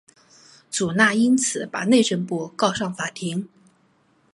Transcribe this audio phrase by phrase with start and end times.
[0.71, 3.47] 祖纳因此把内政部告上法庭。